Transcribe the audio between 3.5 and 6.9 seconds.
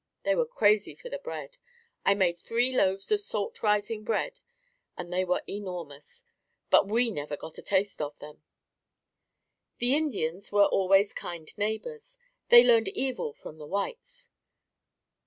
rising bread and they were enormous, but